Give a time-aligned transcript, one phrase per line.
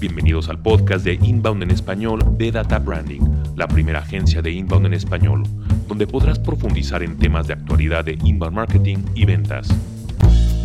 [0.00, 3.20] Bienvenidos al podcast de Inbound en español de Data Branding,
[3.56, 5.42] la primera agencia de Inbound en español,
[5.88, 9.68] donde podrás profundizar en temas de actualidad de Inbound Marketing y ventas.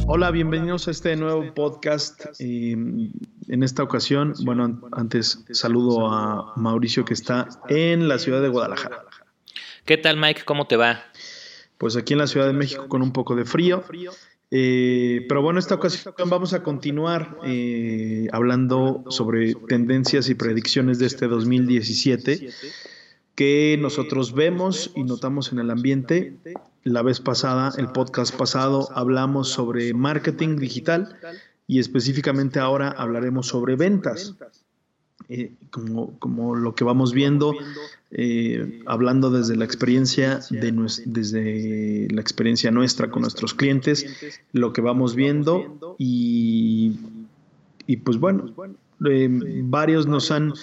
[0.06, 2.28] Hola, bienvenidos a este nuevo podcast.
[2.40, 3.12] en
[3.48, 9.04] esta ocasión, bueno, antes saludo a Mauricio que está en la ciudad de Guadalajara.
[9.84, 10.44] ¿Qué tal, Mike?
[10.46, 11.06] ¿Cómo te va?
[11.79, 13.84] Pues aquí en la Ciudad de México con un poco de frío.
[14.56, 21.07] Eh, pero bueno, esta ocasión vamos a continuar eh, hablando sobre tendencias y predicciones de
[21.07, 22.52] este 2017
[23.34, 26.38] que nosotros vemos y notamos en el ambiente.
[26.84, 31.17] La vez pasada, el podcast pasado, hablamos sobre marketing digital
[31.65, 34.35] y específicamente ahora hablaremos sobre ventas.
[35.29, 37.55] Eh, como, como, lo que vamos viendo,
[38.16, 40.71] eh, hablando desde la experiencia de
[41.05, 44.05] desde la experiencia nuestra con nuestros clientes,
[44.52, 46.99] lo que vamos viendo y,
[47.88, 48.54] y pues bueno,
[49.09, 49.27] eh,
[49.63, 50.54] varios nos han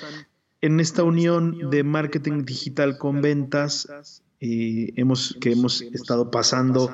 [0.60, 6.90] en esta unión de marketing digital con ventas hemos que hemos estado pasando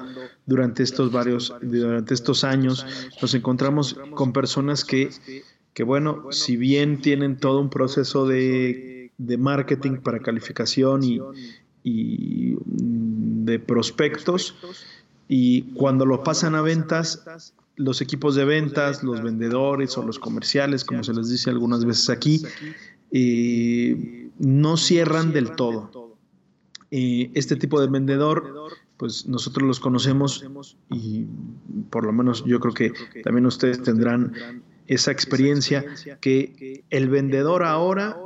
[0.47, 2.85] durante estos varios durante estos años
[3.23, 5.11] nos encontramos con personas que
[5.77, 11.21] que bueno, si bien tienen todo un proceso de, marketing para calificación y,
[12.65, 14.55] mm, de prospectos,
[15.29, 20.85] y cuando lo pasan a ventas, los equipos de ventas, los vendedores o los comerciales,
[20.85, 22.43] como se les dice algunas veces aquí,
[23.11, 26.17] eh, no cierran del todo.
[26.91, 30.47] Eh, este tipo de vendedor, pues nosotros los conocemos
[30.91, 31.27] y
[31.91, 32.93] por lo menos yo creo que
[33.23, 35.85] también ustedes tendrán esa experiencia
[36.21, 38.17] que el vendedor ahora,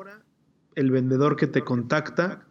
[0.80, 2.42] el vendedor que te contacta,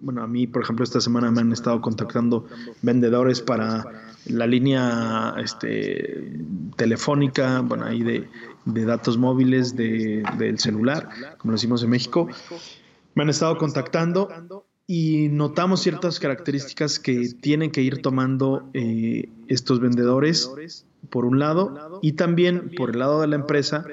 [0.00, 2.46] bueno, a mí, por ejemplo, esta semana me han estado contactando
[2.82, 3.84] vendedores para
[4.26, 6.38] la línea este,
[6.76, 8.28] telefónica, bueno, ahí de,
[8.64, 12.28] datos móviles del celular, como lo decimos en México.
[13.14, 14.28] Me han estado contactando
[14.86, 20.50] y notamos ciertas características que tienen que ir tomando eh, estos vendedores
[21.10, 23.84] por un lado, y también por el lado de la empresa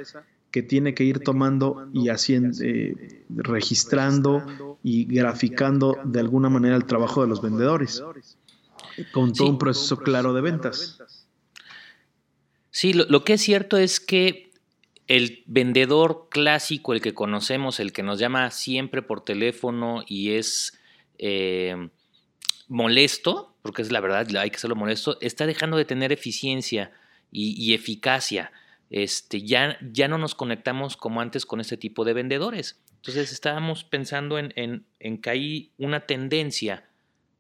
[0.58, 6.86] que tiene que ir tomando y haciendo, eh, registrando y graficando de alguna manera el
[6.86, 8.04] trabajo de los vendedores,
[9.12, 11.00] con todo un proceso claro de ventas.
[12.72, 14.50] Sí, lo, que es cierto es que
[15.06, 20.76] el vendedor clásico, el que conocemos, el que nos llama siempre por teléfono y es
[21.20, 21.90] eh,
[22.68, 26.92] molesto, porque es la verdad, hay que hacerlo molesto, está dejando de tener eficiencia
[27.32, 28.52] y, eficacia.
[28.90, 32.82] Este, ya, ya no nos conectamos como antes con este tipo de vendedores.
[32.96, 34.86] Entonces estábamos pensando en,
[35.22, 36.84] que hay una tendencia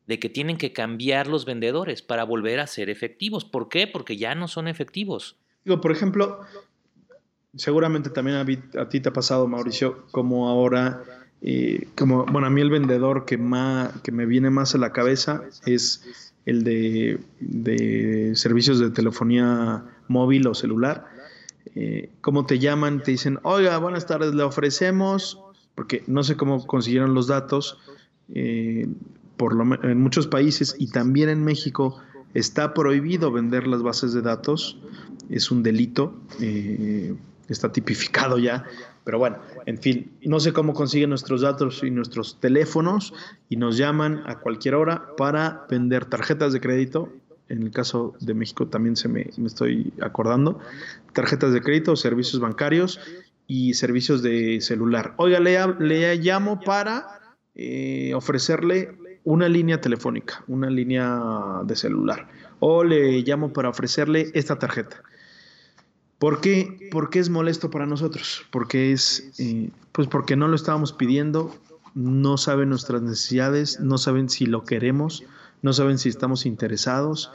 [0.08, 3.44] de que tienen que cambiar los vendedores para volver a ser efectivos.
[3.44, 3.88] ¿Por qué?
[3.88, 5.38] Porque ya no son efectivos.
[5.66, 6.40] Digo, por ejemplo,
[7.56, 11.04] seguramente también a, ti te ha pasado, Mauricio, como ahora,
[11.42, 14.94] eh, como, bueno, a mí el vendedor que, más, que me viene más a la
[14.94, 21.17] cabeza es el de, servicios de telefonía móvil o celular.
[21.76, 23.04] Eh, ¿Cómo te llaman?
[23.04, 25.40] Te dicen, oiga, buenas tardes, le ofrecemos,
[25.76, 27.78] porque no sé cómo consiguieron los datos,
[28.34, 28.88] eh,
[29.38, 32.00] por lo, en muchos países y también en México
[32.34, 34.78] está prohibido vender las bases de datos,
[35.30, 37.16] es un delito, eh,
[37.48, 38.66] está tipificado ya,
[39.04, 43.14] pero bueno, en fin, no sé cómo consiguen nuestros datos y nuestros teléfonos
[43.48, 47.10] y nos llaman a cualquier hora para vender tarjetas de crédito.
[47.50, 50.60] En el caso de México también se me, estoy acordando.
[51.14, 53.00] Tarjetas de crédito, servicios bancarios
[53.48, 55.14] y servicios de celular.
[55.18, 61.22] Oiga, le, le llamo para eh, ofrecerle una línea telefónica, una línea
[61.66, 62.28] de celular.
[62.60, 65.04] O le llamo para ofrecerle esta tarjeta.
[66.20, 68.46] ¿Por qué, es molesto para nosotros?
[68.52, 71.56] Porque es, eh, pues porque no lo estábamos pidiendo,
[71.94, 75.24] no saben nuestras necesidades, no saben si lo queremos,
[75.62, 77.32] no saben si estamos interesados.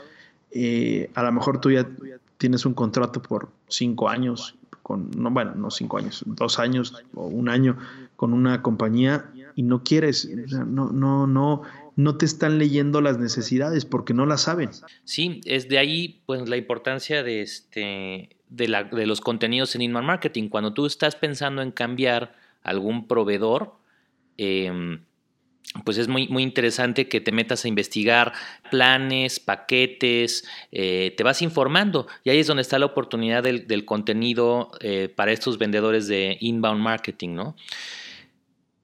[0.51, 1.87] Eh, a lo mejor tú ya
[2.37, 7.27] tienes un contrato por cinco años, con, no, bueno, no cinco años, dos años o
[7.27, 7.77] un año
[8.15, 11.61] con una compañía y no quieres, no, no, no,
[11.95, 14.71] no te están leyendo las necesidades porque no las saben.
[15.03, 20.49] Sí, es de ahí pues la importancia de este de, los contenidos en inbound marketing.
[20.49, 23.73] Cuando tú estás pensando en cambiar algún proveedor,
[24.37, 25.01] em,
[25.83, 28.33] pues es muy, muy interesante que te metas a investigar
[28.69, 34.71] planes, paquetes, eh, te vas informando y ahí es donde está la oportunidad del, contenido
[34.81, 37.55] eh, para estos vendedores de inbound marketing, ¿no?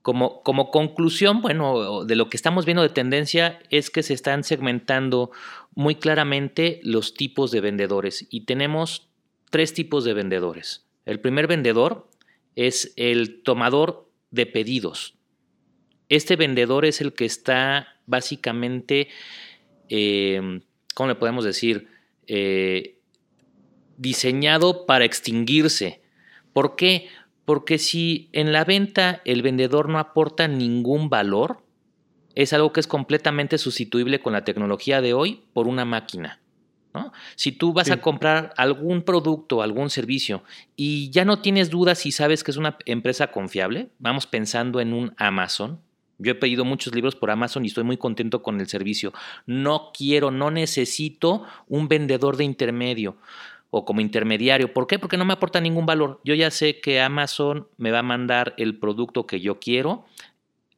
[0.02, 4.44] Como, como, conclusión, bueno, de lo que estamos viendo de tendencia es que se están
[4.44, 5.30] segmentando
[5.76, 9.10] muy claramente los tipos de vendedores y tenemos
[9.52, 10.86] tres tipos de vendedores.
[11.06, 12.08] El primer vendedor
[12.56, 15.19] es el tomador de pedidos.
[16.10, 19.10] Este vendedor es el que está básicamente,
[19.90, 20.62] eh,
[20.94, 21.88] ¿cómo le podemos decir?
[22.28, 23.00] Eh,
[23.98, 26.02] diseñado para extinguirse.
[26.54, 27.08] ¿Por qué?
[27.46, 31.64] Porque si en la venta el vendedor no aporta ningún valor,
[32.36, 36.40] es algo que es completamente sustituible con la tecnología de hoy por una máquina.
[37.36, 40.44] Si tú vas a comprar algún producto, algún servicio
[40.76, 44.94] y ya no tienes dudas si sabes que es una empresa confiable, vamos pensando en
[44.94, 45.80] un Amazon.
[46.20, 49.14] Yo he pedido muchos libros por Amazon y estoy muy contento con el servicio.
[49.46, 53.18] No quiero, no necesito un vendedor de intermedio
[53.72, 54.74] o como intermediario.
[54.74, 55.00] ¿Por qué?
[55.00, 56.20] Porque no me aporta ningún valor.
[56.24, 60.06] Yo ya sé que Amazon me va a mandar el producto que yo quiero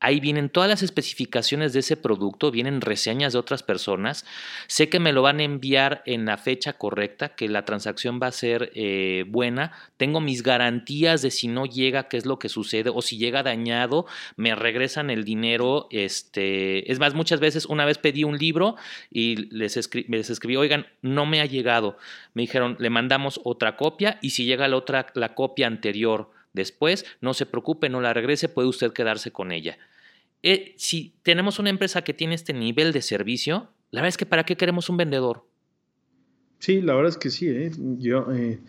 [0.03, 4.25] Ahí vienen todas las especificaciones de ese producto, vienen reseñas de otras personas.
[4.65, 8.25] Sé que me lo van a enviar en la fecha correcta, que la transacción va
[8.25, 9.73] a ser eh, buena.
[9.97, 13.43] Tengo mis garantías de si no llega, qué es lo que sucede, o si llega
[13.43, 14.07] dañado,
[14.37, 15.87] me regresan el dinero.
[15.91, 18.77] Este, es más, muchas veces, una vez pedí un libro
[19.11, 19.75] y les,
[20.07, 21.97] les escribí, oigan, no me ha llegado.
[22.33, 27.05] Me dijeron, le mandamos otra copia y si llega la otra, la copia anterior después,
[27.21, 29.77] no se preocupe, no la regrese, puede usted quedarse con ella.
[30.43, 34.25] Eh, si tenemos una empresa que tiene este nivel de servicio, la verdad es que
[34.25, 35.45] ¿para qué queremos un vendedor?
[36.59, 37.47] Sí, la verdad es que sí.
[37.47, 37.71] ¿eh?
[37.99, 38.59] Yo, eh,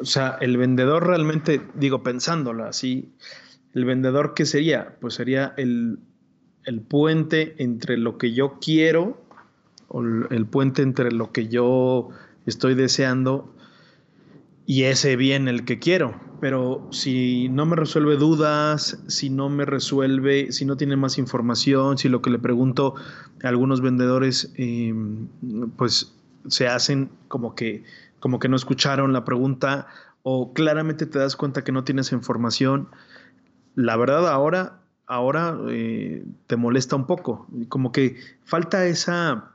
[0.00, 3.12] o sea, el vendedor realmente, digo, pensándolo así,
[3.74, 4.96] el vendedor, ¿qué sería?
[5.00, 5.98] Pues sería el,
[6.64, 9.24] el puente entre lo que yo quiero,
[9.88, 12.10] o el puente entre lo que yo
[12.46, 13.55] estoy deseando
[14.66, 16.20] y ese bien el que quiero.
[16.40, 21.96] Pero si no me resuelve dudas, si no me resuelve, si no tiene más información,
[21.96, 22.94] si lo que le pregunto
[23.42, 25.28] a algunos vendedores, em,
[25.76, 26.14] pues
[26.48, 27.84] se hacen como que,
[28.20, 29.86] como que no escucharon la pregunta
[30.22, 32.88] o claramente te das cuenta que no tienes información,
[33.76, 39.52] la verdad ahora, ahora eh, te molesta un poco, como que falta esa,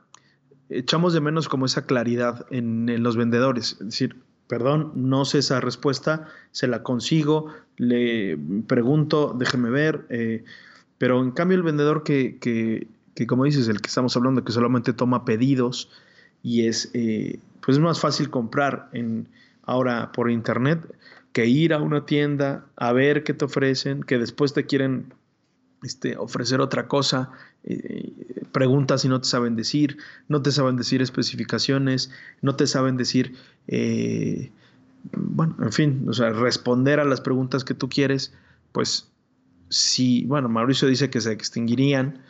[0.70, 4.16] echamos de menos como esa claridad en, en los vendedores, es decir,
[4.52, 7.46] perdón, no sé esa respuesta, se la consigo,
[7.78, 10.44] le pregunto, déjeme ver, eh,
[10.98, 14.52] pero en cambio el vendedor que, que, que, como dices, el que estamos hablando, que
[14.52, 15.88] solamente toma pedidos
[16.42, 19.26] y es, eh, pues es más fácil comprar en,
[19.62, 20.80] ahora por internet
[21.32, 25.14] que ir a una tienda a ver qué te ofrecen, que después te quieren
[25.82, 27.30] este, ofrecer otra cosa,
[27.64, 28.12] eh,
[28.52, 29.98] preguntas y no te saben decir,
[30.28, 33.36] no te saben decir especificaciones, no te saben decir,
[33.68, 34.50] eh,
[35.12, 38.32] bueno, en fin, o sea, responder a las preguntas que tú quieres,
[38.72, 39.10] pues
[39.68, 42.22] si, bueno, Mauricio dice que se extinguirían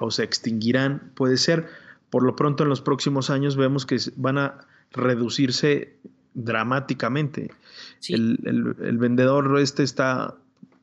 [0.00, 1.68] o se extinguirán, puede ser,
[2.08, 5.96] por lo pronto en los próximos años vemos que van a reducirse
[6.34, 7.50] dramáticamente.
[8.08, 8.38] El,
[8.80, 10.36] el, vendedor este está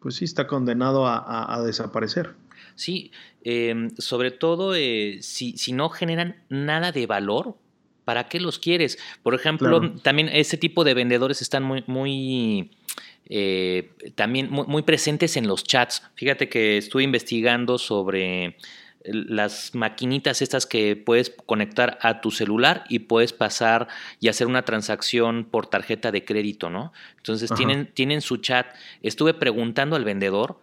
[0.05, 2.35] pues sí está condenado a, desaparecer.
[2.75, 3.11] Sí,
[3.43, 7.55] em, sobre todo eh, si, si, no generan nada de valor,
[8.03, 8.99] ¿para qué los quieres?
[9.23, 12.69] Por ejemplo, también ese tipo de vendedores están muy, muy
[13.29, 16.03] eh, también muy, presentes en los chats.
[16.13, 18.57] Fíjate que estuve investigando sobre
[19.07, 23.87] las maquinitas estas que puedes conectar a tu celular y puedes pasar
[24.19, 26.93] y hacer una transacción por tarjeta de crédito, ¿no?
[27.17, 28.67] Entonces tienen, tienen su chat.
[29.01, 30.59] Estuve preguntando al vendedor,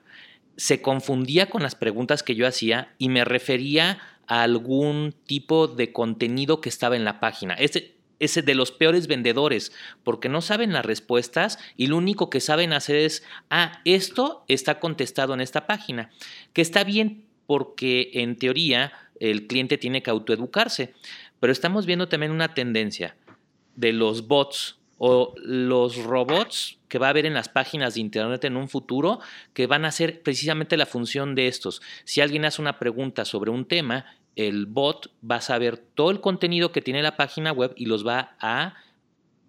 [0.56, 5.92] se confundía con las preguntas que yo hacía y me refería a algún tipo de
[5.92, 7.54] contenido que estaba en la página.
[7.54, 9.72] Este, es de los peores vendedores,
[10.04, 14.78] porque no saben las respuestas y lo único que saben hacer es, ah, esto está
[14.78, 16.11] contestado en esta página,
[16.52, 20.94] que está bien, porque en teoría el cliente tiene que autoeducarse.
[21.40, 23.16] Pero estamos viendo también una tendencia
[23.76, 28.44] de los bots o los robots que va a haber en las páginas de Internet
[28.44, 29.18] en un futuro
[29.52, 31.82] que van a hacer precisamente la función de estos.
[32.04, 34.06] Si alguien hace una pregunta sobre un tema,
[34.37, 38.06] el bot va a saber todo el contenido que tiene la página web y los
[38.06, 38.76] va a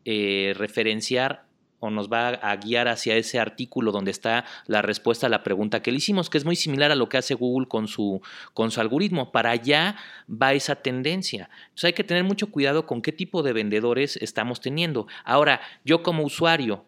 [0.05, 1.45] eh, referenciar
[1.83, 5.81] o nos va a guiar hacia ese artículo donde está la respuesta a la pregunta
[5.81, 8.21] que le hicimos, que es muy similar a lo que hace Google con su,
[8.53, 9.33] con su algoritmo.
[9.33, 9.97] Para allá
[10.29, 11.49] va esa tendencia.
[11.63, 15.07] Entonces hay que tener mucho cuidado con qué tipo de vendedores estamos teniendo.
[15.25, 16.85] Ahora, yo como usuario,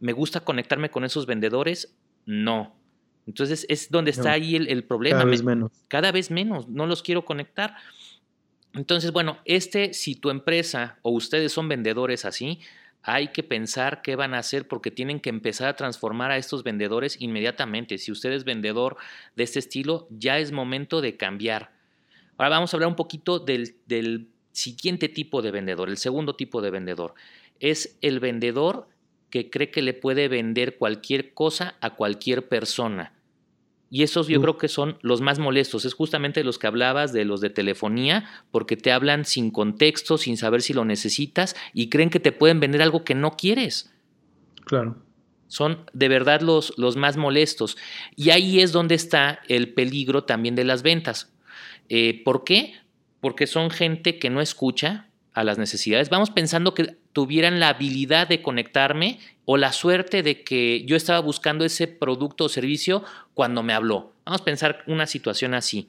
[0.00, 1.94] ¿me gusta conectarme con esos vendedores?
[2.26, 2.74] No.
[3.28, 5.18] Entonces es donde está ahí el, problema.
[5.18, 5.72] Cada vez menos.
[5.86, 6.68] Cada vez menos.
[6.68, 7.76] No los quiero conectar.
[8.74, 12.60] Entonces, bueno, este, si tu empresa o ustedes son vendedores así,
[13.02, 16.62] hay que pensar qué van a hacer porque tienen que empezar a transformar a estos
[16.62, 17.98] vendedores inmediatamente.
[17.98, 18.96] Si usted es vendedor
[19.36, 21.70] de este estilo, ya es momento de cambiar.
[22.36, 26.60] Ahora vamos a hablar un poquito del, del siguiente tipo de vendedor, el segundo tipo
[26.60, 27.14] de vendedor.
[27.60, 28.88] Es el vendedor
[29.30, 33.12] que cree que le puede vender cualquier cosa a cualquier persona.
[33.90, 35.84] Y esos yo creo que son los más molestos.
[35.84, 40.36] Es justamente los que hablabas de los de telefonía, porque te hablan sin contexto, sin
[40.36, 43.92] saber si lo necesitas y creen que te pueden vender algo que no quieres.
[44.66, 44.96] Claro.
[45.46, 47.78] Son de verdad los, los más molestos.
[48.14, 51.32] Y ahí es donde está el peligro también de las ventas.
[51.88, 52.74] Eh, ¿Por qué?
[53.20, 56.10] Porque son gente que no escucha a las necesidades.
[56.10, 59.18] Vamos pensando que tuvieran la habilidad de conectarme
[59.50, 63.02] o la suerte de que yo estaba buscando ese producto o servicio
[63.32, 64.12] cuando me habló.
[64.26, 65.88] Vamos a pensar una situación así.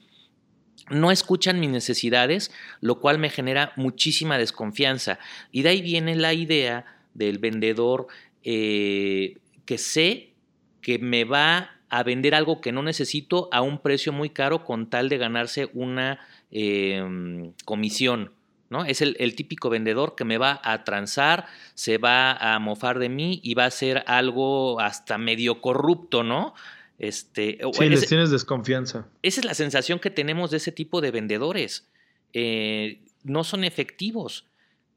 [0.88, 5.18] No escuchan mis necesidades, lo cual me genera muchísima desconfianza.
[5.52, 8.06] Y de ahí viene la idea del vendedor
[8.44, 9.36] eh,
[9.66, 10.32] que sé
[10.80, 14.88] que me va a vender algo que no necesito a un precio muy caro con
[14.88, 16.18] tal de ganarse una
[16.50, 18.32] em, comisión.
[18.70, 18.84] ¿No?
[18.84, 23.40] Es el, típico vendedor que me va a transar, se va a mofar de mí
[23.42, 26.54] y va a ser algo hasta medio corrupto, ¿no?
[26.98, 29.06] Este, sí, les tienes desconfianza.
[29.22, 31.88] Esa es la sensación que tenemos de ese tipo de vendedores.
[32.32, 34.46] Eh, no son efectivos.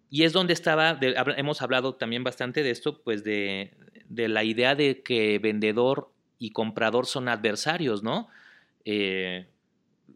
[0.10, 1.00] Y es donde estaba,
[1.38, 3.72] hemos hablado también bastante de esto, pues de,
[4.08, 8.28] de la idea de que vendedor y comprador son adversarios, ¿no?
[8.86, 9.48] Eh,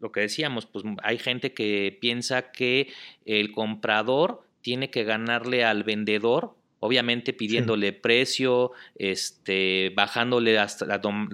[0.00, 2.92] lo que decíamos, pues hay gente que piensa que
[3.24, 10.86] el comprador tiene que ganarle al vendedor, obviamente pidiéndole precio, este, bajándole hasta,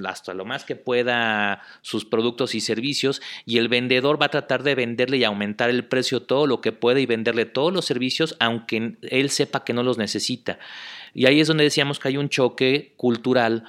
[0.06, 4.62] hasta, lo más que pueda sus productos y servicios, y el vendedor va a tratar
[4.62, 8.37] de venderle y aumentar el precio todo lo que puede y venderle todos los servicios,
[8.40, 10.59] aunque él sepa que no los necesita.
[11.12, 13.64] Y ahí es donde decíamos que hay un choque cultural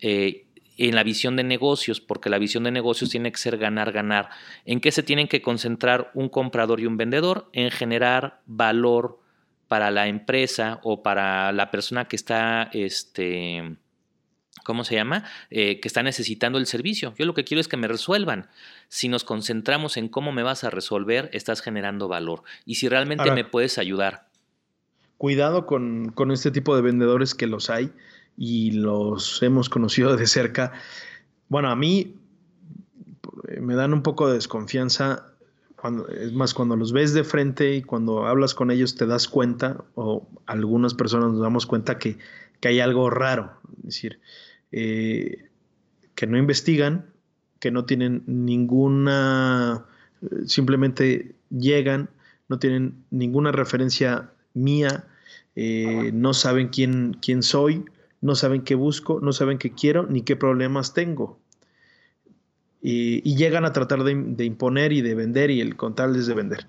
[0.00, 0.46] eh,
[0.88, 4.30] en la visión de negocios, porque la visión de negocios tiene que ser ganar, ganar.
[4.64, 7.50] ¿En qué se tienen que concentrar un comprador y un vendedor?
[7.52, 9.20] En generar valor
[9.68, 13.76] para la empresa o para la persona que está, este,
[14.64, 15.24] ¿cómo se llama?
[15.50, 17.14] Eh, que está necesitando el servicio.
[17.18, 18.48] Yo lo que quiero es que me resuelvan.
[18.88, 22.42] Si nos concentramos en cómo me vas a resolver, estás generando valor.
[22.64, 24.30] Y si realmente me puedes ayudar
[25.20, 27.92] cuidado con, este tipo de vendedores que los hay
[28.42, 30.72] y los hemos conocido de cerca.
[31.50, 32.16] Bueno, a mí
[33.60, 35.26] me dan un poco de desconfianza.
[35.76, 39.28] Cuando, es más, cuando los ves de frente y cuando hablas con ellos te das
[39.28, 42.16] cuenta, o algunas personas nos damos cuenta que,
[42.62, 43.52] hay algo raro.
[43.80, 44.20] Es decir,
[44.72, 45.50] eh,
[46.14, 47.10] que no investigan,
[47.58, 49.84] que no tienen ninguna,
[50.46, 52.08] simplemente llegan,
[52.48, 55.04] no tienen ninguna referencia mía,
[55.56, 57.84] eh, no saben quién, quién soy,
[58.20, 61.38] no saben qué busco, no saben qué quiero ni qué problemas tengo.
[62.82, 66.66] Y, llegan a tratar de, imponer y de vender y el contarles de vender.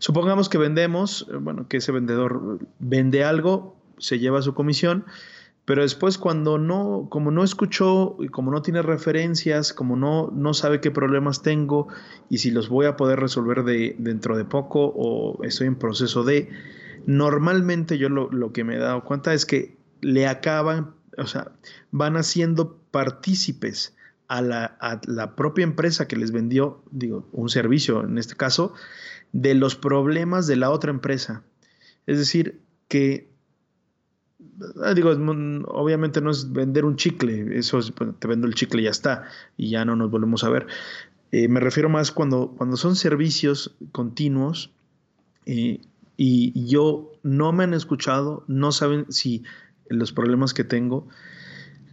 [0.00, 5.04] Supongamos que vendemos, eh, bueno, que ese vendedor vende algo, se lleva su comisión,
[5.64, 10.80] pero después cuando no, como no escuchó, como no tiene referencias, como no, no sabe
[10.80, 11.86] qué problemas tengo
[12.28, 16.24] y si los voy a poder resolver de, dentro de poco o estoy en proceso
[16.24, 16.48] de,
[17.06, 21.52] Normalmente yo lo, que me he dado cuenta es que le acaban, o sea,
[21.90, 23.94] van haciendo partícipes
[24.28, 28.72] a la, propia empresa que les vendió, digo, un servicio en este caso,
[29.32, 31.42] de los problemas de la otra empresa.
[32.06, 33.30] Es decir, que,
[34.82, 38.84] ah, digo, obviamente no es vender un chicle, eso es, te vendo el chicle y
[38.84, 39.24] ya está,
[39.56, 40.66] y ya no nos volvemos a ver.
[41.30, 44.70] Eh, me refiero más cuando, cuando son servicios continuos,
[45.44, 45.80] eh,
[46.16, 49.42] y yo no me han escuchado, no saben si
[49.92, 51.06] los problemas que tengo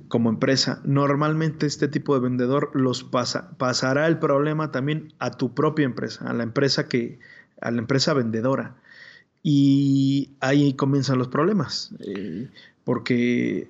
[0.10, 5.54] como empresa, normalmente este tipo de vendedor los pasa, pasará el problema también a tu
[5.54, 7.20] propia empresa, a la empresa que,
[7.62, 8.76] a la empresa vendedora.
[9.44, 12.50] Y ahí comienzan los problemas, eh,
[12.84, 13.70] porque,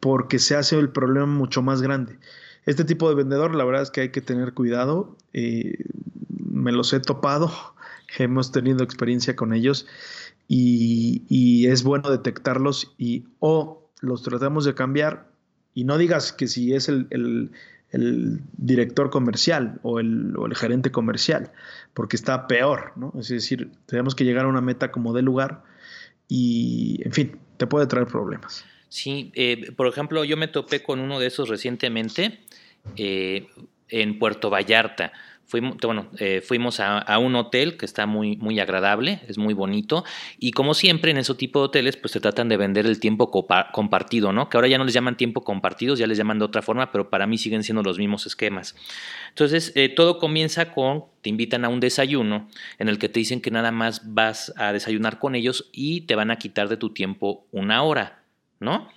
[0.00, 2.18] porque se hace el problema mucho más grande.
[2.66, 5.16] Este tipo de vendedor, la verdad es que hay que tener cuidado.
[5.32, 5.84] Eh,
[6.50, 7.50] me los he topado
[8.18, 9.86] hemos tenido experiencia con ellos
[10.54, 15.30] y, es bueno detectarlos y o los tratamos de cambiar
[15.74, 17.50] y no digas que si es el,
[18.56, 21.52] director comercial o el, gerente comercial,
[21.94, 23.12] porque está peor, ¿no?
[23.18, 25.62] Es decir, tenemos que llegar a una meta como de lugar
[26.28, 28.64] y, en fin, te puede traer problemas.
[28.88, 32.40] Sí, eh, por ejemplo, yo me topé con uno de esos recientemente
[32.96, 33.46] eh,
[33.88, 35.12] en Puerto Vallarta.
[35.46, 40.04] Fuimos, bueno, eh, fuimos a, un hotel que está muy, muy agradable, es muy bonito,
[40.38, 43.30] y como siempre en ese tipo de hoteles, pues se tratan de vender el tiempo
[43.30, 44.48] compartido, ¿no?
[44.48, 47.10] Que ahora ya no les llaman tiempo compartidos, ya les llaman de otra forma, pero
[47.10, 48.74] para mí siguen siendo los mismos esquemas.
[49.28, 53.40] Entonces, eh, todo comienza con, te invitan a un desayuno en el que te dicen
[53.40, 56.94] que nada más vas a desayunar con ellos y te van a quitar de tu
[56.94, 58.22] tiempo una hora.
[58.62, 58.88] ¿no?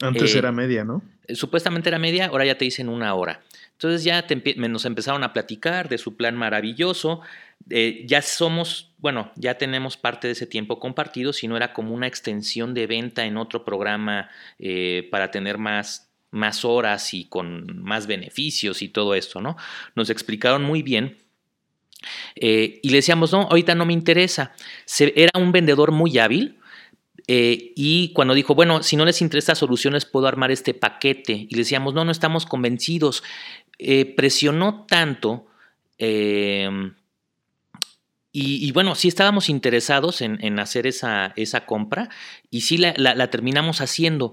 [0.00, 1.02] Antes era media, ¿no?
[1.34, 3.42] Supuestamente era media, ahora ya te dicen una hora.
[3.72, 4.24] Entonces ya
[4.56, 7.20] nos empezaron a platicar de su plan maravilloso.
[7.70, 11.94] Eh, ya somos, bueno, ya tenemos parte de ese tiempo compartido, si no era como
[11.94, 17.82] una extensión de venta en otro programa eh, para tener más, más horas y con
[17.82, 19.56] más beneficios y todo esto, ¿no?
[19.94, 21.16] Nos explicaron muy bien.
[22.36, 24.52] Eh, y le decíamos, no, ahorita no me interesa.
[24.98, 26.58] era un vendedor muy hábil,
[27.26, 31.32] y cuando dijo, bueno, si no les interesa soluciones, puedo armar este paquete.
[31.32, 33.22] Y le decíamos, no, no estamos convencidos.
[34.16, 35.46] presionó tanto
[38.36, 42.08] y, bueno, sí estábamos interesados en, hacer esa, esa, compra
[42.50, 44.32] y sí la, terminamos haciendo,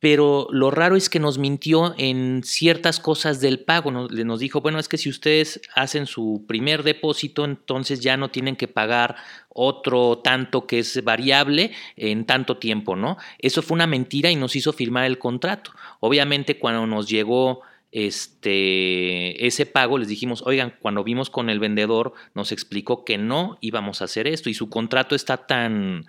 [0.00, 3.90] pero lo raro es que nos mintió en ciertas cosas del pago.
[3.90, 8.30] Nos, nos dijo, bueno, es que si ustedes hacen su primer depósito, entonces ya no
[8.30, 9.16] tienen que pagar
[9.48, 13.16] otro tanto que es variable en tanto tiempo, ¿no?
[13.38, 15.72] Eso fue una mentira y nos hizo firmar el contrato.
[15.98, 22.12] Obviamente cuando nos llegó este, ese pago, les dijimos, oigan, cuando vimos con el vendedor,
[22.34, 26.06] nos explicó que no íbamos a hacer esto y su contrato está tan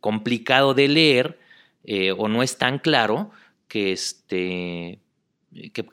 [0.00, 1.38] complicado de leer
[1.84, 3.30] eh, o no es tan claro
[3.68, 5.00] que este,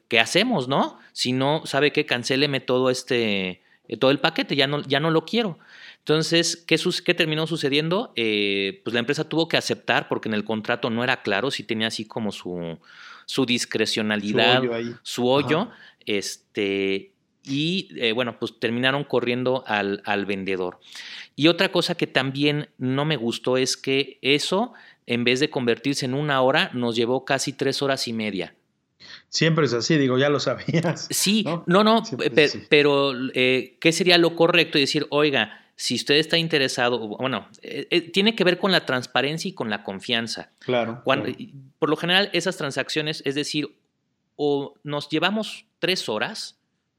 [0.10, 1.00] que, hacemos, ¿no?
[1.14, 2.06] Si no, ¿sabe qué?
[2.06, 5.60] Cancéleme todo este, eh, todo el paquete, ya no, ya no lo quiero.
[6.00, 8.14] Entonces, ¿qué, qué terminó sucediendo?
[8.16, 11.64] Eh, pues la empresa tuvo que aceptar porque en el contrato no era claro si
[11.64, 12.78] tenía así como su,
[13.26, 14.64] su discrecionalidad,
[15.04, 15.70] su hoyo,
[16.06, 17.12] este,
[17.48, 20.80] y eh, bueno, pues terminaron corriendo al, al, vendedor.
[21.36, 24.74] Y otra cosa que también no me gustó es que eso,
[25.06, 28.54] en vez de convertirse en una hora, nos llevó casi tres horas y media.
[29.30, 31.08] Siempre es así, digo, ya lo sabías.
[31.12, 32.04] Sí, no, no,
[32.70, 34.78] pero eh, ¿qué sería lo correcto?
[34.78, 38.86] Y decir, oiga, si usted está interesado, bueno, eh, eh, tiene que ver con la
[38.86, 40.52] transparencia y con la confianza.
[40.60, 43.76] Claro, Por lo general, esas transacciones, es decir,
[44.36, 46.57] o nos llevamos tres horas,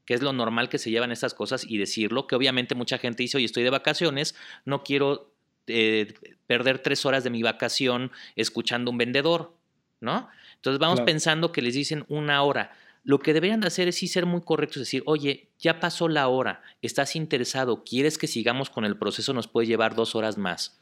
[0.09, 3.25] que es lo normal que se llevan estas cosas, y decirlo, que obviamente mucha gente
[3.25, 5.35] dice, oye, estoy de vacaciones, no quiero
[5.67, 6.15] eh,
[6.47, 9.53] perder tres horas de mi vacación escuchando un vendedor,
[10.01, 10.31] ¿no?
[10.55, 12.73] Entonces vamos pensando que les dicen una hora.
[13.05, 16.27] Lo que deberían de hacer es sí ser muy correctos, decir, oye, ya pasó la
[16.29, 20.81] hora, estás interesado, quieres que sigamos con el proceso, nos puede llevar dos horas más.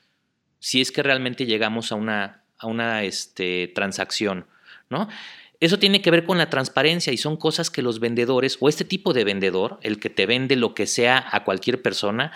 [0.60, 4.46] Si es que realmente llegamos a una, a una este, transacción,
[4.88, 5.08] ¿no?
[5.60, 8.84] Eso tiene que ver con la transparencia y son cosas que los vendedores o este
[8.84, 12.32] tipo de vendedor, el que te vende lo que sea a cualquier persona,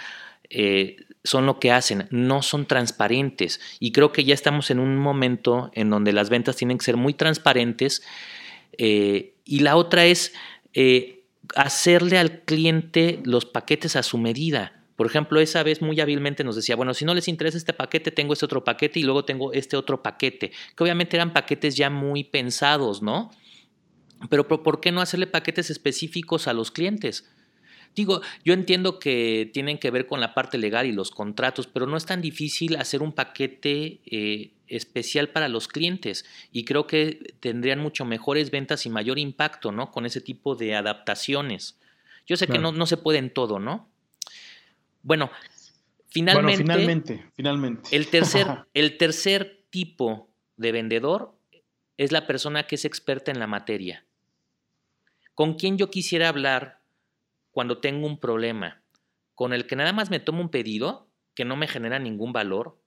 [0.48, 3.61] eh, son lo que hacen, no son transparentes.
[3.78, 6.96] Y creo que ya estamos en un momento en donde las ventas tienen que ser
[6.96, 8.02] muy transparentes
[8.78, 10.33] eh, y la otra es
[10.72, 14.79] eh, hacerle al cliente los paquetes a su medida.
[15.00, 18.10] Por ejemplo, esa vez muy hábilmente nos decía, bueno, si no les interesa este paquete,
[18.10, 21.88] tengo este otro paquete y luego tengo este otro paquete, que obviamente eran paquetes ya
[21.88, 23.30] muy pensados, ¿no?
[24.28, 27.26] Pero ¿por qué no hacerle paquetes específicos a los clientes?
[27.96, 31.86] Digo, yo entiendo que tienen que ver con la parte legal y los contratos, pero
[31.86, 37.36] no es tan difícil hacer un paquete eh, especial para los clientes y creo que
[37.40, 39.92] tendrían mucho mejores ventas y mayor impacto, ¿no?
[39.92, 41.80] Con ese tipo de adaptaciones.
[42.26, 43.89] Yo sé que no, no, se puede en todo, ¿no?
[45.02, 45.30] Bueno,
[46.08, 46.62] finalmente.
[46.62, 47.96] finalmente, finalmente.
[47.96, 51.34] El tercer, el tercer tipo de vendedor
[51.96, 54.04] es la persona que es experta en la materia.
[55.34, 56.80] ¿Con quién yo quisiera hablar
[57.50, 58.82] cuando tengo un problema?
[59.34, 62.80] ¿Con el que nada más me tomo un pedido que no me genera ningún valor?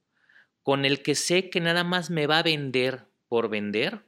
[0.64, 4.06] con el que sé que nada más me va a vender por vender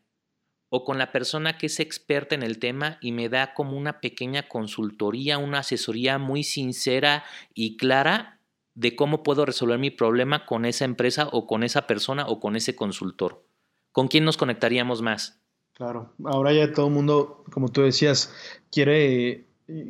[0.75, 4.01] o con la persona que es experta en el tema y me da como una
[4.01, 8.41] pequeña consultoría, una asesoría muy sincera y clara
[8.73, 12.57] de cómo puedo resolver mi problema con esa empresa o con esa persona o con
[12.57, 13.45] ese consultor.
[13.93, 15.39] ¿Con quién nos conectaríamos más?
[15.75, 18.33] Claro, ahora ya todo el mundo, como tú decías,
[18.69, 19.47] quiere,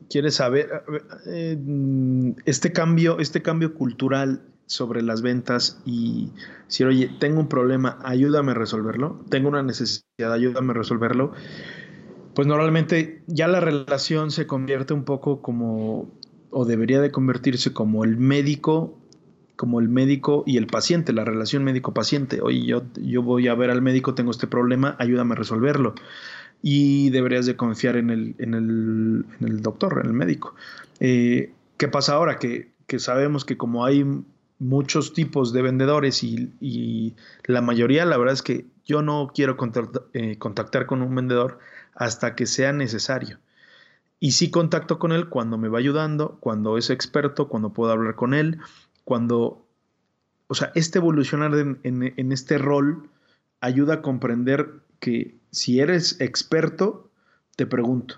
[0.08, 0.70] quiere saber
[1.26, 1.58] eh,
[2.46, 6.32] este cambio, este cambio cultural sobre las ventas y
[6.68, 11.34] si oye, tengo un problema, ayúdame a resolverlo, tengo una necesidad, ayúdame a resolverlo,
[12.34, 16.10] pues normalmente ya la relación se convierte un poco como,
[16.50, 19.00] o debería de convertirse como el médico,
[19.56, 22.42] como el médico y el paciente, la relación médico-paciente.
[22.42, 25.96] Oye, yo, yo voy a ver al médico, tengo este problema, ayúdame a resolverlo.
[26.62, 30.56] Y deberías de confiar en el, en el, en el doctor, en el médico.
[31.00, 32.38] Eh, ¿Qué pasa ahora?
[32.38, 34.04] Que, que sabemos que como hay
[34.60, 37.16] muchos tipos de vendedores y,
[37.46, 39.58] la mayoría, la verdad es que yo no quiero
[40.14, 41.60] eh, contactar, con un vendedor
[41.94, 43.40] hasta que sea necesario.
[44.20, 48.16] Y sí contacto con él cuando me va ayudando, cuando es experto, cuando puedo hablar
[48.16, 48.60] con él,
[49.04, 49.68] cuando,
[50.48, 53.10] o sea, este evolucionar en, este rol
[53.60, 57.12] ayuda a comprender que si eres experto,
[57.56, 58.16] te pregunto,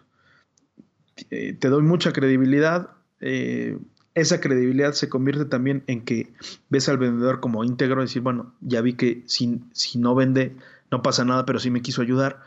[1.30, 3.78] eh, te doy mucha credibilidad, eh,
[4.17, 6.34] esa credibilidad se convierte también en que
[6.69, 10.56] ves al vendedor como íntegro, decir, bueno, ya vi que si, si no vende,
[10.89, 12.41] no pasa nada, pero sí me quiso ayudar.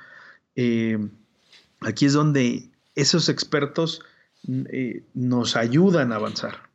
[0.56, 0.98] Eh,
[1.80, 4.02] aquí es donde esos expertos
[5.14, 6.70] nos ayudan a avanzar.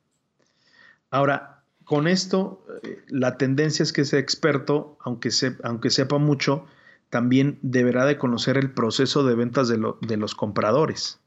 [1.12, 2.65] Ahora, con esto,
[3.10, 5.29] la tendencia es que ese experto, aunque,
[5.63, 6.65] aunque sepa mucho,
[7.10, 11.19] también deberá de conocer el proceso de ventas de, de los compradores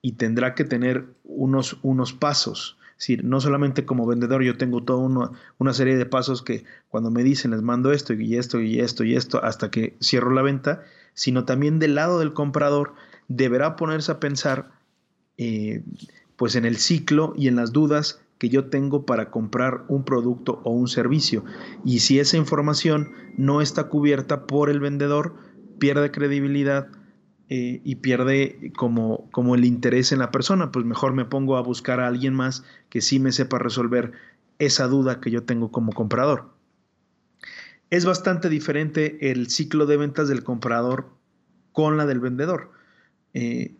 [0.00, 2.78] y tendrá que tener unos, unos pasos.
[2.98, 7.24] Decir, no solamente como vendedor yo tengo toda una serie de pasos que cuando me
[7.24, 10.82] dicen les mando esto y esto y esto y esto hasta que cierro la venta,
[11.12, 12.94] sino también del lado del comprador
[13.28, 14.70] deberá ponerse a pensar
[15.38, 15.82] eh,
[16.36, 20.60] pues en el ciclo y en las dudas que yo tengo para comprar un producto
[20.64, 21.44] o un servicio.
[21.84, 25.34] Y si esa información no está cubierta por el vendedor,
[25.78, 26.88] pierde credibilidad,
[27.50, 31.62] eh, y pierde como, como el interés en la persona, pues mejor me pongo a
[31.62, 34.12] buscar a alguien más que sí me sepa resolver
[34.58, 36.54] esa duda que yo tengo como comprador.
[37.90, 41.10] Es bastante diferente el ciclo de ventas del comprador
[41.72, 42.70] con la del vendedor.
[43.34, 43.76] Eh,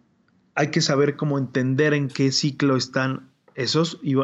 [0.55, 4.17] hay que saber cómo entender en qué ciclo están esos y,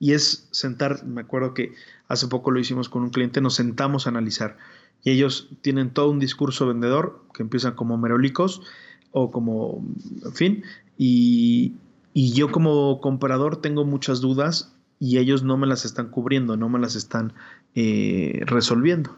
[0.00, 1.72] y, es sentar, me acuerdo que
[2.08, 4.56] hace poco lo hicimos con un cliente, nos sentamos a analizar
[5.02, 8.62] y ellos tienen todo un discurso vendedor que empiezan como merolicos
[9.12, 9.84] o como,
[10.24, 10.64] en fin,
[10.96, 11.74] y,
[12.14, 16.80] yo como comprador tengo muchas dudas y ellos no me las están cubriendo, no me
[16.80, 17.32] las están
[17.76, 19.16] eh, resolviendo.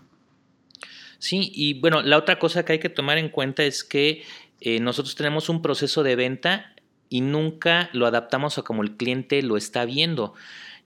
[1.18, 4.22] Sí, y bueno, la otra cosa que hay que tomar en cuenta es que
[4.60, 6.74] eh, nosotros tenemos un proceso de venta
[7.08, 10.34] y nunca lo adaptamos a como el cliente lo está viendo.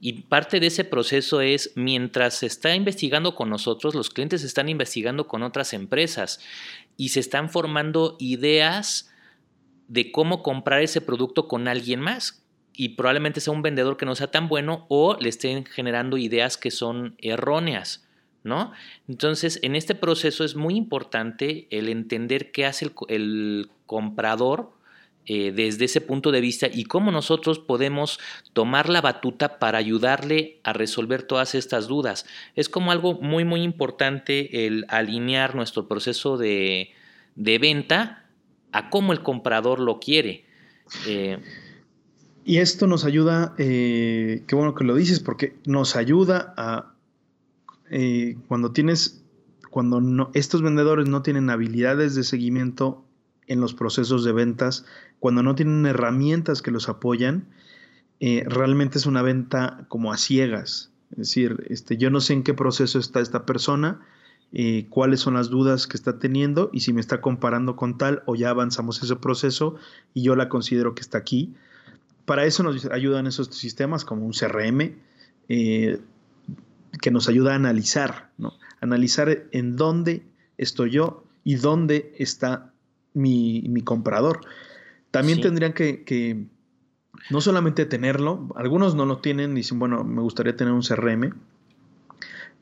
[0.01, 4.69] Y parte de ese proceso es mientras se está investigando con nosotros, los clientes están
[4.69, 6.41] investigando con otras empresas
[6.97, 9.13] y se están formando ideas
[9.89, 12.45] de cómo comprar ese producto con alguien más.
[12.73, 16.57] Y probablemente sea un vendedor que no sea tan bueno o le estén generando ideas
[16.57, 18.09] que son erróneas.
[18.43, 18.73] ¿No?
[19.09, 24.75] Entonces, en este proceso es muy importante el entender qué hace el, el comprador
[25.27, 28.21] eh, desde ese punto de vista y cómo nosotros podemos
[28.53, 32.27] tomar la batuta para ayudarle a resolver todas estas dudas.
[32.57, 36.91] Es como algo muy, muy importante el alinear nuestro proceso de,
[37.37, 38.27] venta
[38.71, 40.45] a cómo el comprador lo quiere.
[41.07, 41.39] Eh,
[42.45, 46.93] y esto nos ayuda, eh, qué bueno que lo dices, porque nos ayuda a,
[48.47, 49.25] cuando tienes,
[49.71, 53.04] cuando no, estos vendedores no tienen habilidades de seguimiento
[53.47, 54.85] en los procesos de ventas,
[55.21, 57.47] cuando no tienen herramientas que los apoyan,
[58.21, 60.91] eh, realmente es una venta como a ciegas.
[61.13, 64.01] Es decir, este, yo no sé en qué proceso está esta persona,
[64.53, 68.23] eh, cuáles son las dudas que está teniendo y si me está comparando con tal
[68.27, 69.77] o ya avanzamos ese proceso
[70.13, 71.55] y yo la considero que está aquí.
[72.25, 74.97] Para eso nos ayudan esos sistemas como un CRM
[75.49, 76.01] eh,
[77.01, 78.55] que nos ayuda a analizar, ¿no?
[78.81, 80.23] analizar en dónde
[80.57, 82.74] estoy yo y dónde está
[83.15, 84.41] mi, comprador.
[85.11, 86.47] También tendrían que,
[87.31, 91.35] no solamente tenerlo, algunos no lo tienen y dicen, bueno, me gustaría tener un CRM.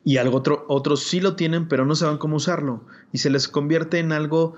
[0.05, 2.85] Y algo otro, otros sí lo tienen, pero no saben cómo usarlo.
[3.11, 4.55] Y se les convierte en algo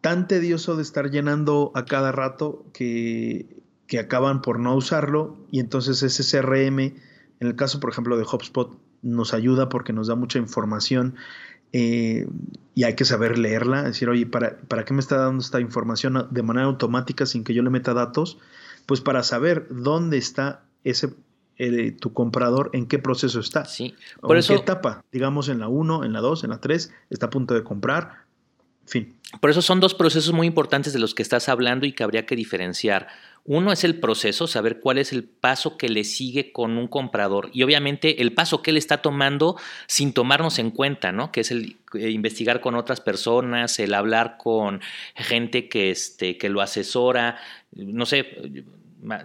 [0.00, 5.38] tan tedioso de estar llenando a cada rato que, que acaban por no usarlo.
[5.50, 6.94] Y entonces ese CRM, en
[7.40, 11.14] el caso, por ejemplo, de HubSpot, nos ayuda porque nos da mucha información
[11.76, 12.28] eh,
[12.76, 16.28] y hay que saber leerla, decir, oye, ¿para, ¿para qué me está dando esta información
[16.30, 18.38] de manera automática sin que yo le meta datos?
[18.86, 21.14] Pues para saber dónde está ese
[21.58, 23.64] eh, tu comprador, en qué proceso está.
[23.64, 26.92] Sí, por en qué etapa, digamos en la 1, en la 2, en la 3,
[27.10, 28.22] está a punto de comprar,
[28.86, 29.16] fin.
[29.40, 32.24] Por eso son dos procesos muy importantes de los que estás hablando y que habría
[32.24, 33.08] que diferenciar.
[33.46, 37.50] Uno es el proceso, saber cuál es el paso que le sigue con un comprador
[37.52, 41.30] y obviamente el paso que él está tomando sin tomarnos en cuenta, ¿no?
[41.30, 44.80] Que es el eh, investigar con otras personas, el hablar con
[45.14, 47.36] gente que, este, que lo asesora,
[47.72, 48.64] no sé,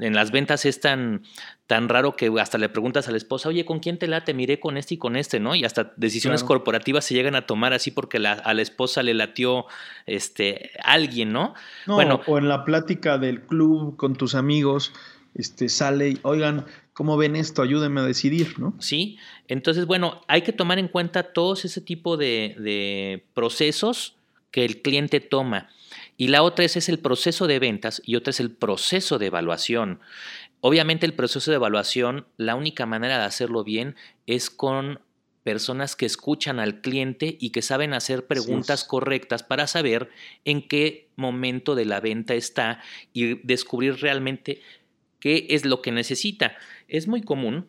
[0.01, 1.23] en las ventas es tan,
[1.69, 4.33] tan raro que hasta le preguntas a la esposa, oye, ¿con quién te late?
[4.33, 5.53] Miré con este y con este, ¿no?
[5.53, 9.67] Y hasta decisiones corporativas se llegan a tomar así porque a la esposa le latió
[10.07, 11.53] este, alguien, ¿no?
[11.85, 14.93] no bueno, o en la plática del club con tus amigos,
[15.35, 17.61] este, sale y, oigan, ¿cómo ven esto?
[17.61, 18.73] Ayúdenme a decidir, ¿no?
[18.79, 24.15] Sí, entonces, bueno, hay que tomar en cuenta todos ese tipo de, de procesos
[24.49, 25.69] que el cliente toma.
[26.17, 29.27] Y la otra es, es el proceso de ventas y otra es el proceso de
[29.27, 29.99] evaluación.
[30.61, 33.95] Obviamente el proceso de evaluación, la única manera de hacerlo bien
[34.27, 34.99] es con
[35.43, 40.09] personas que escuchan al cliente y que saben hacer preguntas correctas para saber
[40.43, 42.81] en qué momento de la venta está
[43.13, 44.61] y descubrir realmente
[45.19, 46.57] qué es lo que necesita.
[46.87, 47.67] Es muy común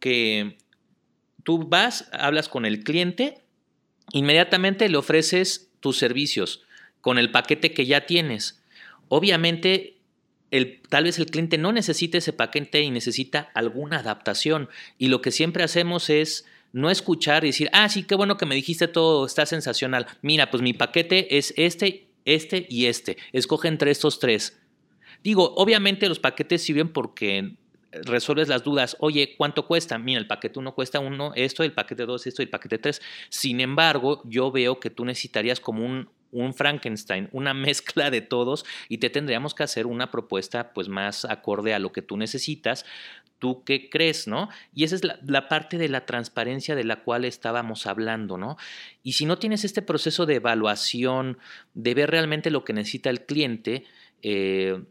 [0.00, 0.58] que
[1.44, 3.42] tú vas, hablas con el cliente,
[4.12, 6.62] inmediatamente le ofreces tus servicios
[7.00, 8.62] con el paquete que ya tienes.
[9.08, 9.99] Obviamente,
[10.88, 14.68] tal vez el cliente no necesite ese paquete y necesita alguna adaptación.
[14.98, 18.46] Y lo que siempre hacemos es no escuchar y decir, ah, sí, qué bueno que
[18.46, 20.06] me dijiste todo, está sensacional.
[20.22, 23.16] Mira, pues mi paquete es este, este y este.
[23.32, 24.60] Escoge entre estos tres.
[25.22, 27.54] Digo, obviamente los paquetes sirven porque
[27.92, 28.96] resuelves las dudas.
[29.00, 29.98] Oye, ¿cuánto cuesta?
[29.98, 33.02] Mira, el paquete 1 cuesta uno, esto, el paquete 2, esto, el paquete 3.
[33.28, 38.64] Sin embargo, yo veo que tú necesitarías como un, un Frankenstein, una mezcla de todos
[38.88, 42.84] y te tendríamos que hacer una propuesta pues más acorde a lo que tú necesitas.
[43.38, 44.50] ¿Tú qué crees, no?
[44.74, 48.58] Y esa es la, parte de la transparencia de la cual estábamos hablando, ¿no?
[49.02, 51.38] Y si no tienes este proceso de evaluación,
[51.72, 53.84] de ver realmente lo que necesita el cliente,
[54.22, 54.82] eh,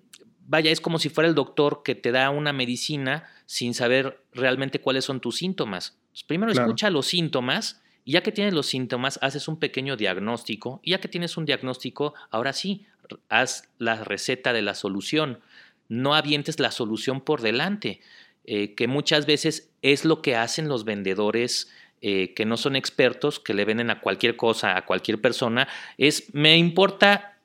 [0.48, 4.82] vaya, es como si fuera el doctor que te da una medicina sin saber realmente
[4.82, 6.00] cuáles son tus síntomas.
[6.26, 10.92] primero escucha los síntomas y ya que tienes los síntomas, haces un pequeño diagnóstico y
[10.92, 12.88] ya que tienes un diagnóstico, ahora sí,
[13.30, 15.42] haz la receta de la solución.
[15.90, 18.02] No avientes la solución por delante,
[18.46, 23.40] eh, que muchas veces es lo que hacen los vendedores eh, que no son expertos,
[23.40, 25.68] que le venden a cualquier cosa, a cualquier persona,
[26.00, 27.38] es me importa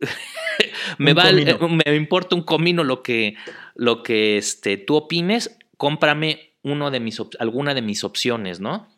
[0.98, 3.36] me, me importa un comino lo que,
[3.76, 8.95] lo que este, tú opines, cómprame uno de mis alguna de mis opciones, ¿no?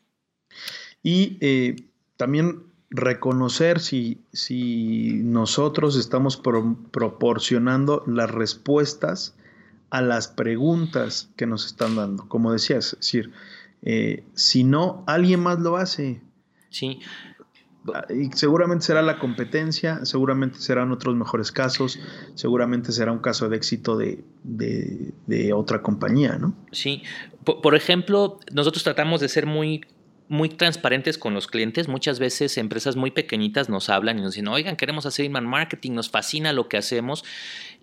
[1.02, 1.76] Y eh,
[2.16, 9.34] también reconocer si, si nosotros estamos proporcionando las respuestas
[9.90, 12.28] a las preguntas que nos están dando.
[12.28, 13.32] Como decías, es decir,
[13.82, 16.20] eh, si no, alguien más lo hace.
[16.70, 17.00] Sí.
[17.94, 21.98] Ah, y seguramente será la competencia, seguramente serán otros mejores casos,
[22.34, 24.24] seguramente será un caso de éxito de,
[25.54, 26.54] otra compañía, ¿no?
[26.72, 27.02] Sí.
[27.44, 29.86] Por, ejemplo, nosotros tratamos de ser muy
[30.28, 31.88] muy transparentes con los clientes.
[31.88, 35.92] Muchas veces empresas muy pequeñitas nos hablan y nos dicen, oigan, queremos hacer inbound marketing,
[35.92, 37.24] nos fascina lo que hacemos.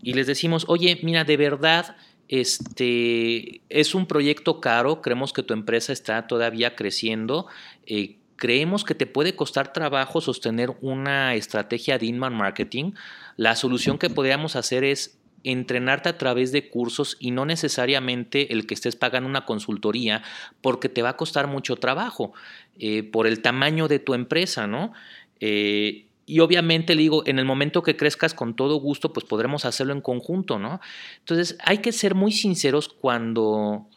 [0.01, 1.95] Y les decimos, oye, mira, de verdad,
[2.27, 7.47] este es un proyecto caro, creemos que tu empresa está todavía creciendo.
[7.86, 12.91] Eh, creemos que te puede costar trabajo sostener una estrategia de inbound marketing.
[13.38, 15.17] La solución que podríamos hacer es
[15.51, 20.23] entrenarte a través de cursos y no necesariamente el que estés pagando una consultoría
[20.62, 22.34] porque te va a costar mucho trabajo
[22.79, 24.93] eh, por el tamaño de tu empresa, ¿no?
[25.39, 29.63] Eh, y obviamente le digo, en el momento que crezcas con todo gusto, pues podremos
[29.63, 30.81] hacerlo en conjunto, ¿no?
[31.19, 33.88] Entonces hay que ser muy sinceros cuando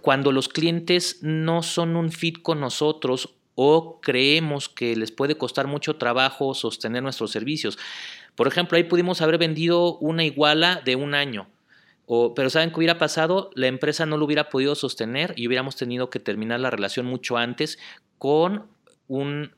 [0.00, 5.66] cuando los clientes no son un fit con nosotros o creemos que les puede costar
[5.66, 7.78] mucho trabajo sostener nuestros servicios.
[8.36, 11.48] Por ejemplo, ahí pudimos haber vendido una iguala de un año,
[12.34, 13.50] pero ¿saben qué hubiera pasado?
[13.54, 17.36] La empresa no lo hubiera podido sostener y hubiéramos tenido que terminar la relación mucho
[17.36, 17.78] antes
[18.18, 18.66] con
[19.08, 19.50] un,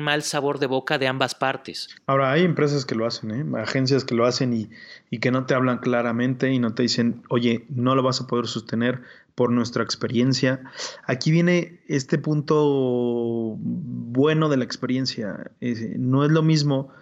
[0.00, 1.88] mal sabor de boca de ambas partes.
[2.06, 3.58] Ahora, hay empresas que lo hacen, ¿eh?
[3.58, 4.68] agencias que lo hacen y,
[5.10, 8.26] y, que no te hablan claramente y no te dicen, oye, no lo vas a
[8.26, 9.00] poder sostener
[9.34, 10.62] por nuestra experiencia.
[11.06, 15.52] Aquí viene este punto bueno de la experiencia.
[15.96, 16.92] no es lo mismo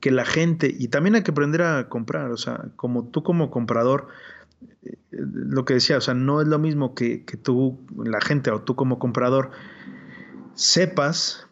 [0.00, 3.50] que la gente, y también hay que aprender a comprar, o sea, como tú como
[3.50, 4.08] comprador,
[4.82, 8.50] eh, lo que decía, o sea, no es lo mismo que, que tú, la gente
[8.50, 9.50] o tú como comprador,
[10.54, 11.46] sepas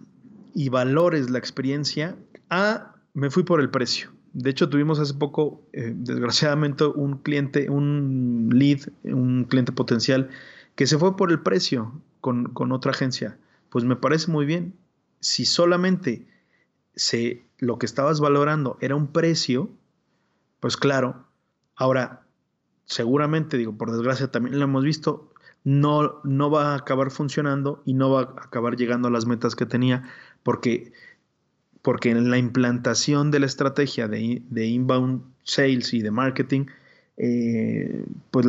[0.55, 2.17] y valores la experiencia
[2.51, 4.11] a me fui por el precio.
[4.33, 10.29] De hecho, tuvimos hace poco, eh, desgraciadamente, un cliente, un lead, un cliente potencial,
[10.75, 13.39] que se fue por el precio con, otra agencia.
[13.71, 14.75] Pues me parece muy bien.
[15.21, 16.27] Si solamente
[16.97, 19.71] se, lo que estabas valorando era un precio,
[20.61, 21.27] pues claro.
[21.77, 22.23] Ahora,
[22.87, 25.31] seguramente, digo, por desgracia también lo hemos visto,
[25.63, 29.55] no, no va a acabar funcionando y no va a acabar llegando a las metas
[29.55, 30.05] que tenía,
[30.43, 30.93] porque
[31.87, 36.67] porque en la implantación de la estrategia de, inbound sales y de marketing,
[37.17, 38.45] eh, pues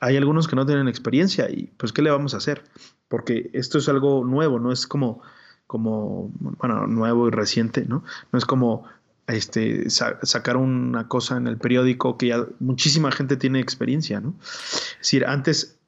[0.00, 2.64] hay algunos que no tienen experiencia y pues ¿qué le vamos a hacer?
[3.06, 5.22] Porque esto es algo nuevo, no es como,
[5.66, 8.04] como bueno, nuevo y reciente, ¿no?
[8.32, 8.84] No es como
[9.26, 14.34] este, sacar una cosa en el periódico que ya muchísima gente tiene experiencia, ¿no?
[14.42, 15.78] Es decir, antes,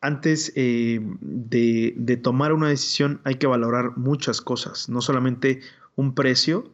[0.00, 5.60] antes eh, de, de tomar una decisión hay que valorar muchas cosas, no solamente
[5.96, 6.72] un precio,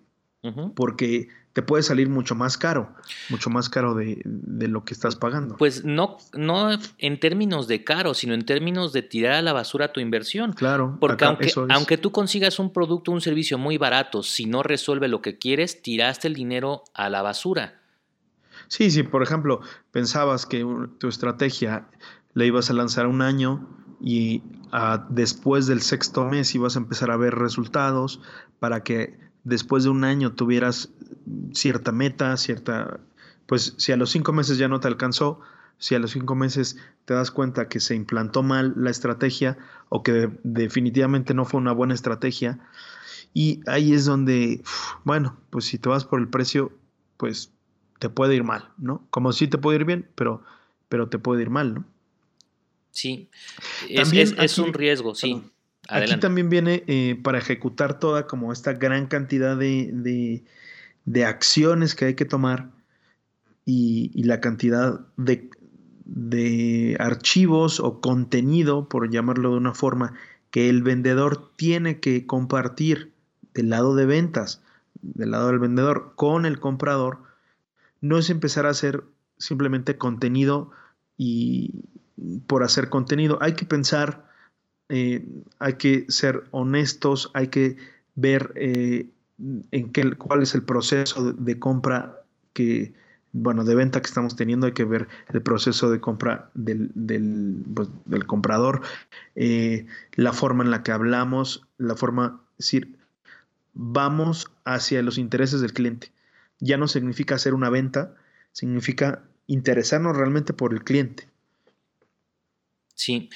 [0.74, 2.94] porque te puede salir mucho más caro,
[3.28, 5.56] mucho más caro de, lo que estás pagando.
[5.56, 9.92] Pues no, no en términos de caro, sino en términos de tirar a la basura
[9.92, 10.54] tu inversión.
[10.54, 10.96] Claro.
[10.98, 15.20] Porque aunque, aunque tú consigas un producto, un servicio muy barato, si no resuelve lo
[15.20, 17.80] que quieres, tiraste el dinero a la basura.
[18.68, 19.60] Sí, sí, por ejemplo,
[19.90, 20.64] pensabas que
[20.98, 21.88] tu estrategia
[22.32, 23.68] la ibas a lanzar un año
[24.00, 28.20] y ah, después del sexto mes ibas a empezar a ver resultados
[28.58, 30.90] para que después de un año tuvieras
[31.52, 33.00] cierta meta, cierta,
[33.46, 35.40] pues si a los cinco meses ya no te alcanzó,
[35.78, 40.02] si a los cinco meses te das cuenta que se implantó mal la estrategia o
[40.02, 42.60] que definitivamente no fue una buena estrategia,
[43.34, 44.62] y ahí es donde,
[45.04, 46.72] bueno, pues si te vas por el precio,
[47.16, 47.50] pues
[47.98, 49.06] te puede ir mal, ¿no?
[49.10, 50.42] Como si te puede ir bien, pero,
[50.88, 51.84] pero te puede ir mal, ¿no?
[52.90, 53.30] Sí,
[53.88, 55.42] es, un riesgo, sí.
[55.92, 60.42] Aquí también viene eh, para ejecutar toda como esta gran cantidad de,
[61.04, 62.70] de, acciones que hay que tomar
[63.66, 65.50] y, la cantidad de,
[66.04, 70.14] de archivos o contenido, por llamarlo de una forma,
[70.50, 73.12] que el vendedor tiene que compartir
[73.52, 74.62] del lado de ventas,
[75.02, 77.18] del lado del vendedor con el comprador,
[78.00, 79.04] no es empezar a hacer
[79.36, 80.70] simplemente contenido
[81.18, 81.84] y
[82.46, 83.38] por hacer contenido.
[83.42, 84.31] Hay que pensar
[84.88, 85.24] eh,
[85.58, 87.76] hay que ser honestos, hay que
[88.14, 89.08] ver eh,
[89.70, 92.20] en qué, cuál es el proceso de, compra
[92.52, 92.92] que,
[93.32, 97.64] bueno, de venta que estamos teniendo, hay que ver el proceso de compra del, del,
[97.74, 97.88] pues,
[98.26, 98.82] comprador,
[99.34, 102.98] eh, la forma en la que hablamos, la forma, es decir,
[103.74, 106.12] vamos hacia los intereses del cliente.
[106.60, 108.14] Ya no significa hacer una venta,
[108.52, 111.28] significa interesarnos realmente por el cliente.
[112.94, 113.30] Sí,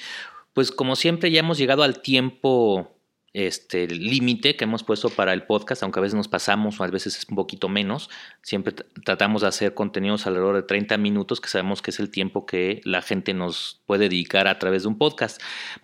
[0.57, 2.99] pues como siempre ya hemos llegado al tiempo
[3.31, 6.87] este límite que hemos puesto para el podcast, aunque a veces nos pasamos o a
[6.87, 8.09] veces es un poquito menos.
[8.41, 8.73] Siempre
[9.05, 12.81] tratamos de hacer contenidos alrededor de 30 minutos, que sabemos que es el tiempo que
[12.85, 15.39] la gente nos puede dedicar a través de un podcast.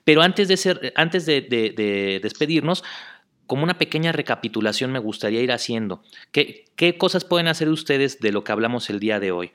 [0.06, 2.84] Pero antes de, ser, antes de, de despedirnos,
[3.46, 6.02] como una pequeña recapitulación me gustaría ir haciendo.
[6.32, 9.52] ¿Qué, ¿Qué cosas pueden hacer ustedes de lo que hablamos el día de hoy?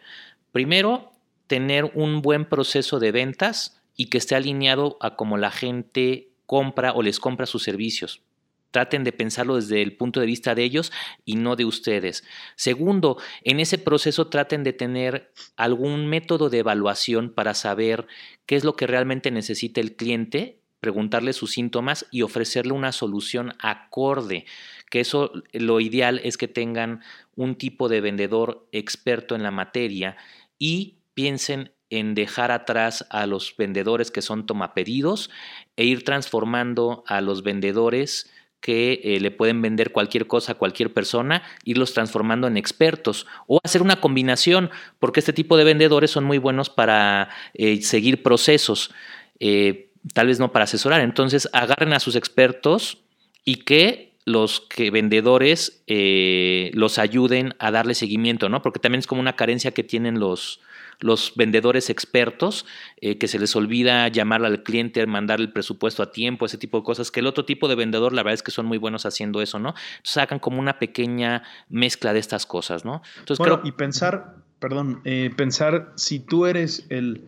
[0.52, 1.10] Primero,
[1.48, 6.92] tener un buen proceso de ventas y que esté alineado a cómo la gente compra
[6.92, 8.22] o les compra sus servicios.
[8.70, 10.92] Traten de pensarlo desde el punto de vista de ellos
[11.24, 12.22] y no de ustedes.
[12.54, 18.06] Segundo, en ese proceso traten de tener algún método de evaluación para saber
[18.46, 23.54] qué es lo que realmente necesita el cliente, preguntarle sus síntomas y ofrecerle una solución
[23.58, 24.46] acorde.
[24.90, 27.00] Que eso lo ideal es que tengan
[27.34, 30.16] un tipo de vendedor experto en la materia
[30.56, 35.30] y piensen en dejar atrás a los vendedores que son tomapedidos
[35.76, 40.92] e ir transformando a los vendedores que eh, le pueden vender cualquier cosa a cualquier
[40.92, 46.24] persona, irlos transformando en expertos o hacer una combinación, porque este tipo de vendedores son
[46.24, 48.90] muy buenos para eh, seguir procesos,
[49.38, 51.00] eh, tal vez no para asesorar.
[51.00, 52.98] Entonces agarren a sus expertos
[53.44, 58.62] y que los que vendedores los ayuden a darle seguimiento, ¿no?
[58.62, 60.60] Porque también es como una carencia que tienen los,
[61.00, 62.66] los vendedores expertos,
[63.00, 66.78] eh, que se les olvida llamar al cliente, mandar el presupuesto a tiempo, ese tipo
[66.78, 69.06] de cosas, que el otro tipo de vendedor, la verdad es que son muy buenos
[69.06, 69.70] haciendo eso, ¿no?
[69.70, 73.02] Entonces sacan como una pequeña mezcla de estas cosas, ¿no?
[73.18, 77.22] Entonces, bueno, y pensar, perdón, eh, pensar si tú eres el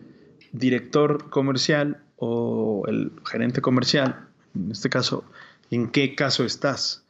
[0.51, 5.23] director comercial o el gerente comercial, en este caso,
[5.71, 7.05] en qué caso estás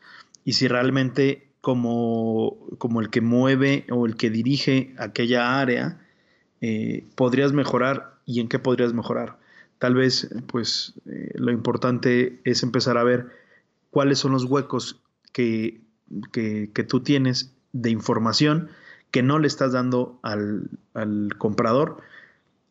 [0.45, 5.99] y si realmente como, como el que mueve o el que dirige aquella área,
[6.61, 9.39] eh, podrías mejorar y en qué podrías mejorar.
[9.77, 13.29] Tal vez, pues, eh, lo importante es empezar a ver
[13.89, 15.01] cuáles son los huecos
[15.33, 15.81] que,
[16.31, 18.69] que, tú tienes de información
[19.11, 22.01] que no le estás dando al, al comprador.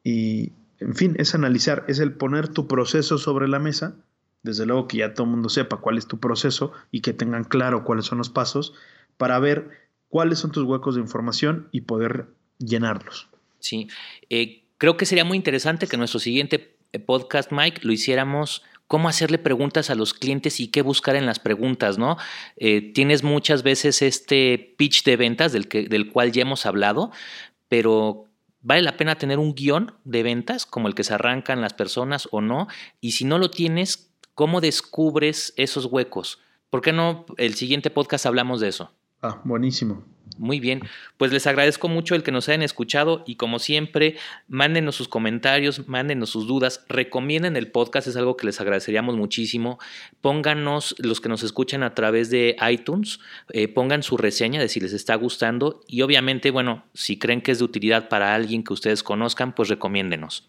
[0.05, 3.97] Y, en fin, es analizar, es el poner tu proceso sobre la mesa,
[4.43, 7.45] desde luego que ya todo el mundo sepa cuál es tu proceso y que tengan
[7.45, 8.75] claro cuáles son los pasos
[9.17, 13.29] para ver cuáles son tus huecos de información y poder llenarlos.
[13.59, 13.89] Sí,
[14.31, 19.09] eh, creo que sería muy interesante que nuestro siguiente eh, podcast, Mike, lo hiciéramos cómo
[19.09, 22.17] hacerle preguntas a los clientes y qué buscar en las preguntas, ¿no?
[22.57, 27.13] Eh, tienes muchas veces este pitch de ventas del, que, del cual ya hemos hablado,
[27.69, 28.25] pero
[28.63, 32.29] vale la pena tener un guion de ventas como el que se arrancan las personas
[32.33, 32.67] o no,
[33.01, 36.41] y si no lo tienes, ¿cómo descubres esos huecos?
[36.71, 38.93] ¿Por qué no el siguiente podcast hablamos de eso?
[39.23, 40.05] Ah, buenísimo.
[40.39, 40.81] Muy bien,
[41.19, 44.17] pues les agradezco mucho el que nos hayan escuchado y como siempre,
[44.49, 49.79] mándenos sus comentarios, mándenos sus dudas, recomienden el podcast, es algo que les agradeceríamos muchísimo.
[50.23, 53.21] Pónganos, los que nos escuchan a través de iTunes,
[53.53, 57.53] eh, pongan su reseña de si les está gustando y obviamente, bueno, si creen que
[57.53, 60.49] es de utilidad para alguien que ustedes conozcan, pues recomiéndenos.